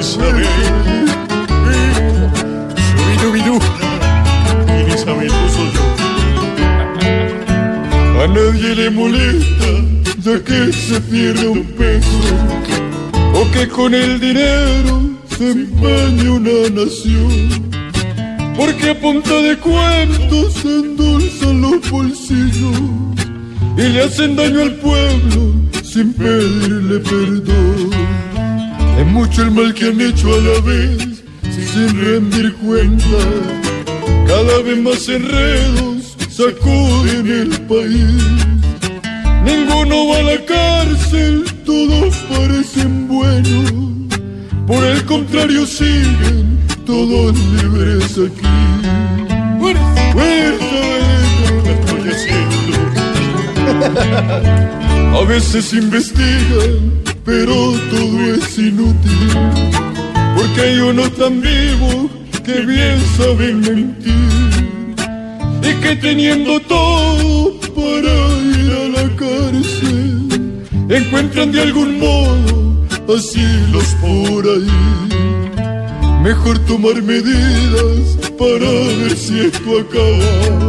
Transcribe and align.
Isabel. 0.00 0.46
Shubidubidú. 3.20 3.56
Isabel, 4.94 5.32
soy 5.54 5.68
yo. 5.74 5.84
A 8.22 8.26
nadie 8.28 8.74
le 8.74 8.90
molesta 8.90 9.70
ya 10.24 10.38
que 10.44 10.72
se 10.72 11.00
pierde 11.00 11.48
un 11.48 11.64
peso 11.64 12.20
o 13.34 13.50
que 13.50 13.66
con 13.68 13.94
el 13.94 14.20
dinero 14.20 15.00
se 15.36 15.50
empañe 15.50 16.28
una 16.30 16.68
nación. 16.70 17.72
Porque 18.56 18.90
a 18.90 19.00
punta 19.00 19.34
de 19.34 19.56
cuentos 19.58 20.54
se 20.54 20.68
endulzan 20.68 21.60
los 21.62 21.90
bolsillos 21.90 22.78
y 23.76 23.82
le 23.82 24.02
hacen 24.04 24.36
daño 24.36 24.62
al 24.62 24.74
pueblo 24.76 25.54
sin 25.82 26.12
pedirle 26.12 27.00
perdón. 27.00 28.01
Es 29.02 29.08
mucho 29.08 29.42
el 29.42 29.50
mal 29.50 29.74
que 29.74 29.86
han 29.86 30.00
hecho 30.00 30.32
a 30.32 30.40
la 30.40 30.60
vez, 30.60 31.24
sin 31.50 32.00
rendir 32.00 32.54
cuenta. 32.54 33.18
Cada 34.28 34.62
vez 34.62 34.78
más 34.78 35.08
enredos 35.08 36.16
sacuden 36.30 37.26
el 37.26 37.50
país. 37.62 38.22
Ninguno 39.44 40.06
va 40.06 40.18
a 40.18 40.22
la 40.22 40.44
cárcel, 40.44 41.44
todos 41.66 42.14
parecen 42.30 43.08
buenos. 43.08 43.72
Por 44.68 44.84
el 44.84 45.04
contrario 45.04 45.66
siguen 45.66 46.60
todos 46.86 47.36
libres 47.60 48.12
aquí. 48.12 48.46
Fuerza, 49.58 50.12
fuerza, 50.12 50.80
haciendo. 52.08 52.78
A 55.18 55.24
veces 55.24 55.72
investigan 55.72 57.01
pero 57.24 57.54
todo 57.90 58.34
es 58.34 58.58
inútil, 58.58 59.30
porque 60.36 60.60
hay 60.60 60.78
uno 60.78 61.08
tan 61.10 61.40
vivo 61.40 62.10
que 62.44 62.60
bien 62.60 62.98
saben 63.16 63.60
mentir, 63.60 64.66
y 65.62 65.74
que 65.82 65.96
teniendo 65.96 66.58
todo 66.60 67.54
para 67.74 68.14
ir 68.58 68.72
a 68.72 68.88
la 68.96 69.16
cárcel, 69.16 70.64
encuentran 70.88 71.52
de 71.52 71.62
algún 71.62 71.98
modo 71.98 72.86
asilos 73.16 73.96
por 74.00 74.44
ahí. 74.44 75.02
Mejor 76.22 76.58
tomar 76.60 77.02
medidas 77.02 78.16
para 78.38 78.70
ver 78.98 79.16
si 79.16 79.40
esto 79.40 79.80
acaba, 79.80 80.68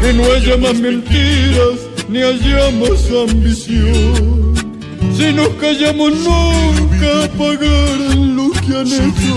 que 0.00 0.12
no 0.12 0.24
haya 0.32 0.56
más 0.56 0.78
mentiras 0.78 1.78
ni 2.08 2.22
haya 2.22 2.70
más 2.80 3.30
ambición. 3.30 4.54
Si 5.16 5.32
nos 5.32 5.48
callamos 5.60 6.12
nunca 6.12 7.30
pagarán 7.38 8.36
lo 8.36 8.50
que 8.52 8.76
han 8.76 8.86
hecho. 8.86 9.34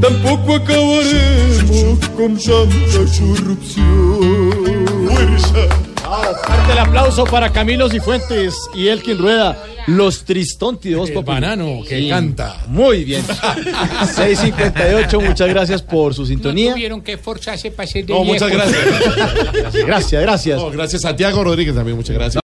Tampoco 0.00 0.54
acabaremos 0.56 1.98
con 2.16 2.36
tanta 2.36 2.98
corrupción. 3.18 4.86
Fuerza. 5.08 5.68
Fuerte 6.06 6.72
el 6.72 6.78
aplauso 6.78 7.24
para 7.24 7.50
Camilo 7.52 7.88
Cifuentes 7.90 8.54
y 8.74 8.88
Elkin 8.88 9.18
Rueda. 9.18 9.62
Los 9.88 10.24
Tristonti 10.24 10.88
de 10.90 10.96
Voz 10.96 11.10
El 11.10 11.22
banano 11.22 11.78
que 11.88 12.00
Sí. 12.00 12.08
canta. 12.08 12.56
Muy 12.66 13.04
bien. 13.04 13.24
658, 14.16 15.20
muchas 15.20 15.48
gracias 15.48 15.80
por 15.82 16.12
su 16.12 16.22
No 16.22 16.26
sintonía. 16.26 16.72
tuvieron 16.72 17.00
que 17.02 17.12
esforzarse 17.12 17.70
para 17.70 17.86
ser 17.86 18.04
de 18.04 18.12
No, 18.12 18.24
muchas 18.24 18.50
gracias. 18.50 18.80
Gracias, 19.86 20.22
gracias. 20.22 20.58
No, 20.60 20.70
gracias 20.70 21.02
Santiago 21.02 21.44
Rodríguez 21.44 21.74
también, 21.74 21.96
muchas 21.96 22.14
gracias. 22.16 22.34